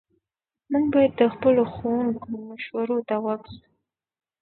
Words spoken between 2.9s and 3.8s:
ته غوږ سو.